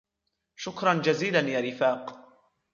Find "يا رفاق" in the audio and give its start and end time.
1.39-2.27